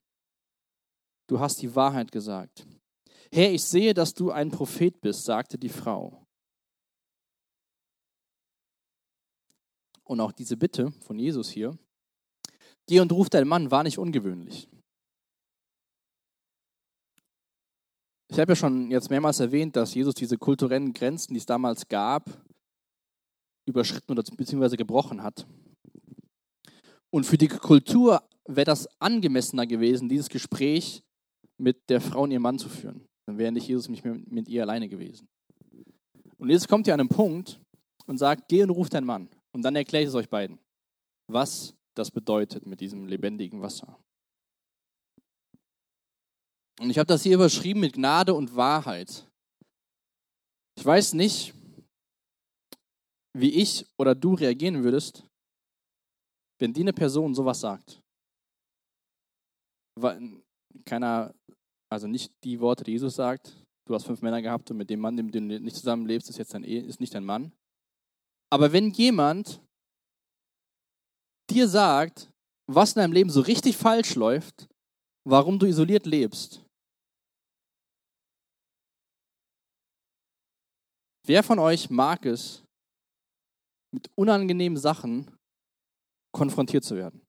[1.26, 2.66] Du hast die Wahrheit gesagt.
[3.32, 6.26] Herr, ich sehe, dass du ein Prophet bist, sagte die Frau.
[10.04, 11.76] Und auch diese Bitte von Jesus hier,
[12.86, 14.68] geh und ruf deinen Mann, war nicht ungewöhnlich.
[18.34, 21.86] Ich habe ja schon jetzt mehrmals erwähnt, dass Jesus diese kulturellen Grenzen, die es damals
[21.86, 22.28] gab,
[23.64, 25.46] überschritten oder beziehungsweise gebrochen hat.
[27.10, 31.04] Und für die Kultur wäre das angemessener gewesen, dieses Gespräch
[31.58, 33.06] mit der Frau und ihrem Mann zu führen.
[33.26, 35.28] Dann wäre nicht Jesus nicht mehr mit ihr alleine gewesen.
[36.36, 37.60] Und jetzt kommt ihr an einen Punkt
[38.06, 39.28] und sagt, geh und ruf deinen Mann.
[39.52, 40.58] Und dann erkläre ich es euch beiden,
[41.30, 43.96] was das bedeutet mit diesem lebendigen Wasser.
[46.80, 49.28] Und ich habe das hier überschrieben mit Gnade und Wahrheit.
[50.76, 51.54] Ich weiß nicht,
[53.36, 55.24] wie ich oder du reagieren würdest,
[56.58, 58.00] wenn dir eine Person sowas sagt.
[60.84, 61.34] Keiner,
[61.90, 63.56] also nicht die Worte, die Jesus sagt,
[63.86, 66.38] du hast fünf Männer gehabt und mit dem Mann, mit dem du nicht zusammenlebst, ist
[66.38, 67.52] jetzt dein Ehe, ist nicht dein Mann.
[68.52, 69.60] Aber wenn jemand
[71.50, 72.30] dir sagt,
[72.66, 74.68] was in deinem Leben so richtig falsch läuft,
[75.24, 76.63] warum du isoliert lebst,
[81.24, 82.64] wer von euch mag es,
[83.92, 85.30] mit unangenehmen Sachen
[86.32, 87.24] konfrontiert zu werden.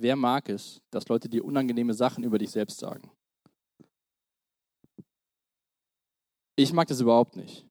[0.00, 3.10] Wer mag es, dass Leute dir unangenehme Sachen über dich selbst sagen?
[6.56, 7.66] Ich mag das überhaupt nicht.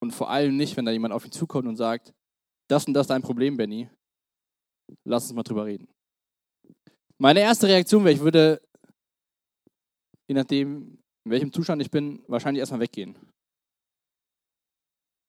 [0.00, 2.12] Und vor allem nicht, wenn da jemand auf mich zukommt und sagt,
[2.68, 3.90] das und das ist dein Problem, Benny.
[5.04, 5.88] Lass uns mal drüber reden.
[7.18, 8.62] Meine erste Reaktion wäre, ich würde,
[10.28, 13.16] je nachdem, in welchem Zustand ich bin, wahrscheinlich erstmal weggehen.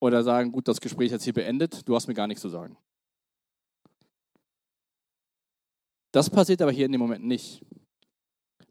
[0.01, 2.49] Oder sagen, gut, das Gespräch ist jetzt hier beendet, du hast mir gar nichts zu
[2.49, 2.77] sagen.
[6.11, 7.63] Das passiert aber hier in dem Moment nicht.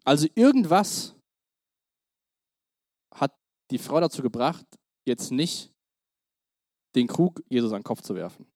[0.05, 1.15] Also irgendwas
[3.15, 3.35] hat
[3.71, 4.67] die Frau dazu gebracht,
[5.07, 5.73] jetzt nicht
[6.95, 8.47] den Krug Jesus an den Kopf zu werfen.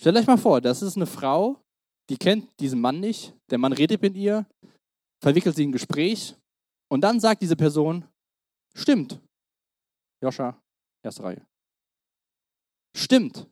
[0.00, 1.62] Stellt euch mal vor, das ist eine Frau,
[2.08, 4.46] die kennt diesen Mann nicht, der Mann redet mit ihr,
[5.22, 6.34] verwickelt sie in ein Gespräch
[6.92, 8.06] und dann sagt diese Person,
[8.74, 9.18] stimmt,
[10.22, 10.62] Joscha,
[11.02, 11.46] Erste Reihe.
[12.94, 13.48] Stimmt.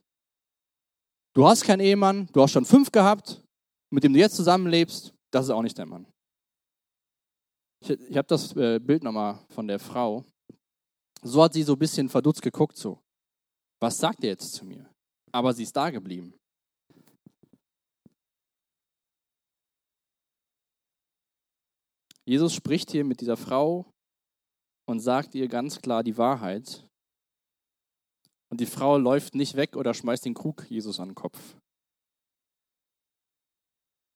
[1.33, 3.43] Du hast keinen Ehemann, du hast schon fünf gehabt,
[3.89, 6.05] mit dem du jetzt zusammenlebst, das ist auch nicht dein Mann.
[7.83, 10.23] Ich, ich habe das äh, Bild nochmal von der Frau.
[11.23, 13.01] So hat sie so ein bisschen verdutzt geguckt, so.
[13.81, 14.87] Was sagt er jetzt zu mir?
[15.31, 16.39] Aber sie ist da geblieben.
[22.25, 23.91] Jesus spricht hier mit dieser Frau
[24.85, 26.87] und sagt ihr ganz klar die Wahrheit.
[28.49, 31.55] Und die Frau läuft nicht weg oder schmeißt den Krug Jesus an den Kopf.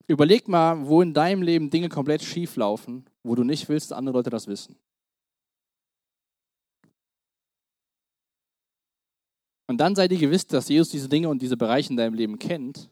[0.07, 3.97] Überleg mal, wo in deinem Leben Dinge komplett schief laufen, wo du nicht willst, dass
[3.97, 4.77] andere Leute das wissen.
[9.67, 12.37] Und dann sei dir gewiss, dass Jesus diese Dinge und diese Bereiche in deinem Leben
[12.37, 12.89] kennt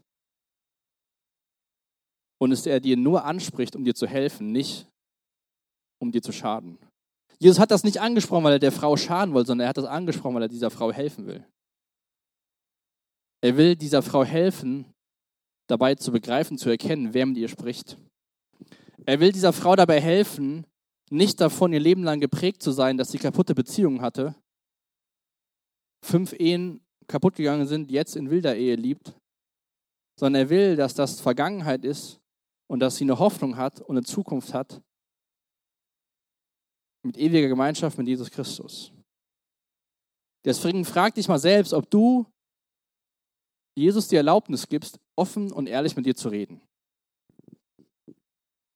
[2.40, 4.88] und es er dir nur anspricht, um dir zu helfen, nicht
[6.04, 6.78] um dir zu schaden.
[7.40, 9.86] Jesus hat das nicht angesprochen, weil er der Frau schaden wollte, sondern er hat das
[9.86, 11.46] angesprochen, weil er dieser Frau helfen will.
[13.42, 14.86] Er will dieser Frau helfen,
[15.68, 17.98] dabei zu begreifen, zu erkennen, wer mit ihr spricht.
[19.06, 20.66] Er will dieser Frau dabei helfen,
[21.10, 24.36] nicht davon ihr Leben lang geprägt zu sein, dass sie kaputte Beziehungen hatte,
[26.04, 29.14] fünf Ehen kaputt gegangen sind, jetzt in wilder Ehe liebt,
[30.18, 32.22] sondern er will, dass das Vergangenheit ist
[32.68, 34.82] und dass sie eine Hoffnung hat und eine Zukunft hat
[37.04, 38.92] mit ewiger Gemeinschaft mit Jesus Christus.
[40.46, 42.26] Deswegen frag dich mal selbst, ob du
[43.76, 46.62] Jesus die Erlaubnis gibst, offen und ehrlich mit dir zu reden.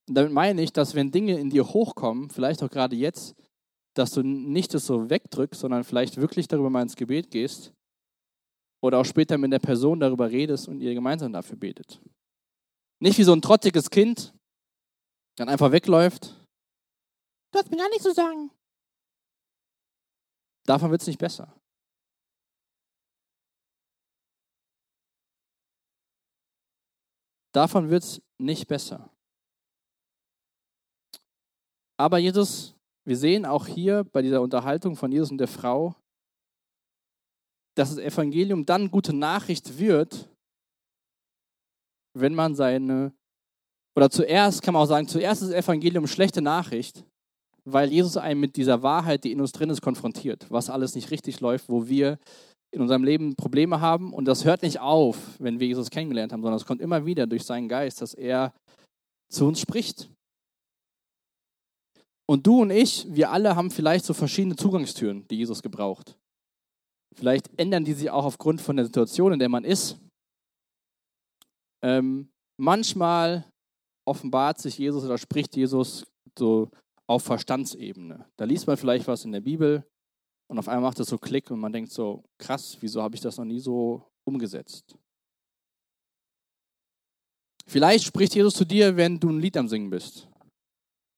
[0.08, 3.36] Und damit meine ich, dass wenn Dinge in dir hochkommen, vielleicht auch gerade jetzt,
[3.94, 7.74] dass du nicht das so wegdrückst, sondern vielleicht wirklich darüber mal ins Gebet gehst
[8.82, 12.00] oder auch später mit der Person darüber redest und ihr gemeinsam dafür betet.
[13.00, 14.34] Nicht wie so ein trotziges Kind,
[15.38, 16.36] dann einfach wegläuft
[17.52, 18.52] Du hast mir gar nichts zu sagen.
[20.66, 21.54] Davon wird es nicht besser.
[27.54, 29.10] Davon wird es nicht besser.
[31.98, 35.96] Aber Jesus, wir sehen auch hier bei dieser Unterhaltung von Jesus und der Frau,
[37.76, 40.30] dass das Evangelium dann gute Nachricht wird,
[42.14, 43.14] wenn man seine,
[43.96, 47.04] oder zuerst kann man auch sagen, zuerst ist das Evangelium schlechte Nachricht,
[47.70, 51.12] weil Jesus einen mit dieser Wahrheit, die in uns drin ist, konfrontiert, was alles nicht
[51.12, 52.18] richtig läuft, wo wir
[52.72, 54.14] in unserem Leben Probleme haben.
[54.14, 57.28] Und das hört nicht auf, wenn wir Jesus kennengelernt haben, sondern es kommt immer wieder
[57.28, 58.54] durch seinen Geist, dass er
[59.30, 60.10] zu uns spricht.
[62.26, 66.18] Und du und ich, wir alle haben vielleicht so verschiedene Zugangstüren, die Jesus gebraucht.
[67.16, 69.98] Vielleicht ändern die sich auch aufgrund von der Situation, in der man ist.
[71.84, 73.46] Ähm, manchmal
[74.08, 76.06] offenbart sich Jesus oder spricht Jesus
[76.38, 76.70] so
[77.08, 78.30] auf Verstandsebene.
[78.36, 79.86] Da liest man vielleicht was in der Bibel
[80.48, 83.22] und auf einmal macht es so Klick und man denkt so, krass, wieso habe ich
[83.22, 84.96] das noch nie so umgesetzt?
[87.66, 90.30] Vielleicht spricht Jesus zu dir, wenn du ein Lied am Singen bist.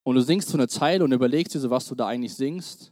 [0.03, 2.91] Und du singst so eine Zeile und überlegst dir so, was du da eigentlich singst.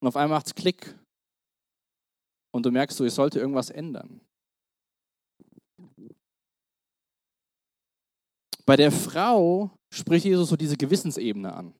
[0.00, 0.98] Und auf einmal macht es Klick.
[2.52, 4.20] Und du merkst so, ich sollte irgendwas ändern.
[8.66, 11.74] Bei der Frau spricht Jesus so diese Gewissensebene an.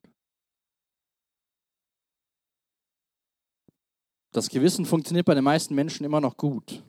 [4.33, 6.83] Das Gewissen funktioniert bei den meisten Menschen immer noch gut.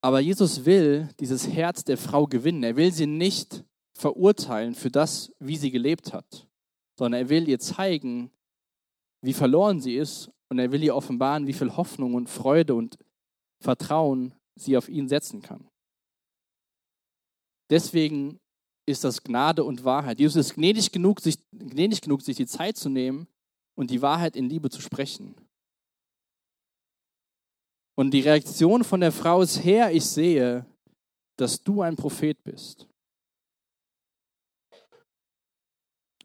[0.00, 2.62] Aber Jesus will dieses Herz der Frau gewinnen.
[2.62, 3.64] Er will sie nicht
[3.96, 6.48] verurteilen für das, wie sie gelebt hat,
[6.96, 8.30] sondern er will ihr zeigen,
[9.22, 12.96] wie verloren sie ist und er will ihr offenbaren, wie viel Hoffnung und Freude und
[13.60, 15.68] Vertrauen sie auf ihn setzen kann.
[17.70, 18.38] Deswegen
[18.86, 20.18] ist das Gnade und Wahrheit.
[20.18, 23.28] Jesus ist gnädig genug, sich, gnädig genug, sich die Zeit zu nehmen
[23.76, 25.34] und die Wahrheit in Liebe zu sprechen.
[27.96, 30.64] Und die Reaktion von der Frau ist, Herr, ich sehe,
[31.36, 32.88] dass du ein Prophet bist.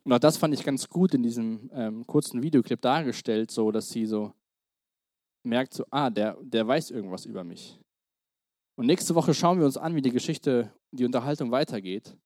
[0.03, 3.89] Und auch das fand ich ganz gut in diesem ähm, kurzen Videoclip dargestellt, so dass
[3.89, 4.34] sie so
[5.43, 7.79] merkt, so, ah, der, der weiß irgendwas über mich.
[8.75, 12.17] Und nächste Woche schauen wir uns an, wie die Geschichte, die Unterhaltung weitergeht.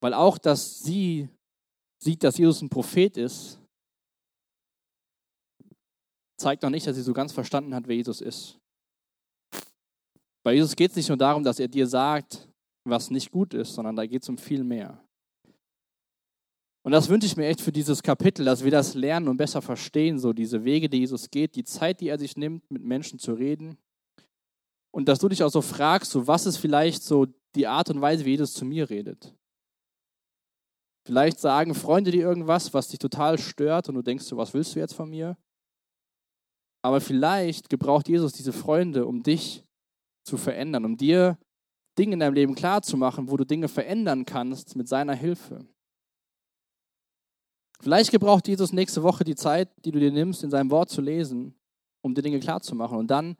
[0.00, 1.28] Weil auch, dass sie
[2.02, 3.60] sieht, dass Jesus ein Prophet ist,
[6.38, 8.58] zeigt noch nicht, dass sie so ganz verstanden hat, wer Jesus ist.
[10.44, 12.48] Bei Jesus geht es nicht nur darum, dass er dir sagt,
[12.84, 15.04] was nicht gut ist, sondern da geht es um viel mehr.
[16.84, 19.62] Und das wünsche ich mir echt für dieses Kapitel, dass wir das lernen und besser
[19.62, 23.20] verstehen, so diese Wege, die Jesus geht, die Zeit, die er sich nimmt, mit Menschen
[23.20, 23.78] zu reden.
[24.94, 28.00] Und dass du dich auch so fragst, so was ist vielleicht so die Art und
[28.00, 29.34] Weise, wie Jesus zu mir redet.
[31.04, 34.74] Vielleicht sagen Freunde dir irgendwas, was dich total stört und du denkst so, was willst
[34.74, 35.36] du jetzt von mir?
[36.84, 39.64] Aber vielleicht gebraucht Jesus diese Freunde, um dich
[40.24, 41.38] zu verändern, um dir
[41.98, 45.66] Dinge in deinem Leben klarzumachen, wo du Dinge verändern kannst mit seiner Hilfe.
[47.80, 51.00] Vielleicht gebraucht Jesus nächste Woche die Zeit, die du dir nimmst, in seinem Wort zu
[51.00, 51.54] lesen,
[52.00, 52.96] um dir Dinge klarzumachen.
[52.96, 53.36] Und dann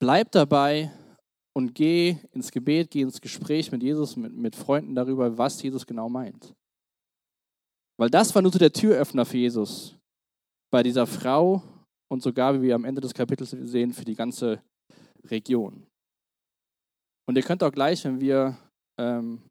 [0.00, 0.90] bleib dabei
[1.56, 5.86] und geh ins Gebet, geh ins Gespräch mit Jesus, mit, mit Freunden darüber, was Jesus
[5.86, 6.54] genau meint.
[7.98, 9.96] Weil das war nur so der Türöffner für Jesus
[10.72, 11.62] bei dieser Frau
[12.10, 14.60] und sogar, wie wir am Ende des Kapitels sehen, für die ganze
[15.24, 15.86] Region.
[17.26, 18.56] Und ihr könnt auch gleich, wenn wir
[18.98, 19.42] ähm,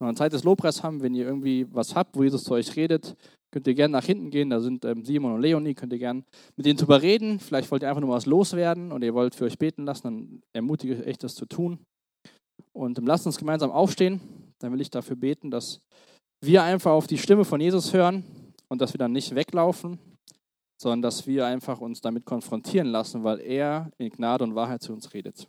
[0.00, 2.74] noch eine Zeit des Lobpreis haben, wenn ihr irgendwie was habt, wo Jesus zu euch
[2.76, 3.16] redet,
[3.54, 4.50] könnt ihr gerne nach hinten gehen.
[4.50, 6.24] Da sind ähm, Simon und Leonie, könnt ihr gerne
[6.56, 7.38] mit denen drüber reden.
[7.38, 10.42] Vielleicht wollt ihr einfach nur was loswerden und ihr wollt für euch beten lassen, dann
[10.52, 11.78] ermutige ich echt, das zu tun.
[12.72, 14.20] Und ähm, lasst uns gemeinsam aufstehen.
[14.58, 15.80] Dann will ich dafür beten, dass
[16.44, 18.24] wir einfach auf die Stimme von Jesus hören
[18.68, 20.00] und dass wir dann nicht weglaufen,
[20.82, 24.92] sondern dass wir einfach uns damit konfrontieren lassen, weil er in Gnade und Wahrheit zu
[24.92, 25.48] uns redet.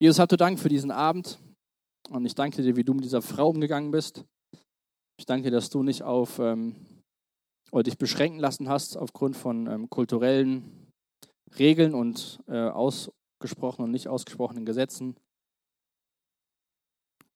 [0.00, 1.38] Jesus, habt du Dank für diesen Abend
[2.10, 4.24] und ich danke dir, wie du mit dieser Frau umgegangen bist.
[5.22, 6.74] Ich danke, dass du nicht auf ähm,
[7.70, 10.90] oder dich beschränken lassen hast aufgrund von ähm, kulturellen
[11.60, 15.14] Regeln und äh, ausgesprochenen und nicht ausgesprochenen Gesetzen.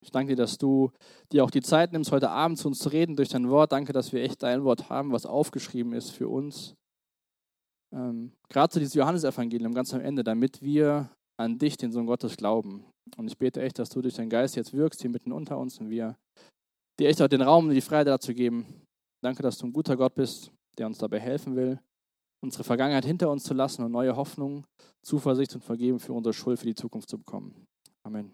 [0.03, 0.91] Ich danke dir, dass du
[1.31, 3.71] dir auch die Zeit nimmst, heute Abend zu uns zu reden durch dein Wort.
[3.71, 6.75] Danke, dass wir echt dein Wort haben, was aufgeschrieben ist für uns.
[7.95, 11.09] Ähm, Gerade zu diesem Johannesevangelium ganz am Ende, damit wir
[11.39, 12.85] an dich, den Sohn Gottes, glauben.
[13.17, 15.79] Und ich bete echt, dass du durch deinen Geist jetzt wirkst hier mitten unter uns
[15.79, 16.17] und wir
[16.99, 18.87] dir echt auch den Raum und die Freiheit dazu geben.
[19.23, 21.81] Danke, dass du ein guter Gott bist, der uns dabei helfen will,
[22.43, 24.65] unsere Vergangenheit hinter uns zu lassen und neue Hoffnung,
[25.03, 27.67] Zuversicht und Vergeben für unsere Schuld für die Zukunft zu bekommen.
[28.03, 28.33] Amen.